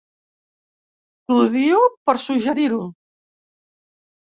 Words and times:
T'odio 1.27 1.83
per 2.09 2.17
suggerir-ho. 2.25 2.83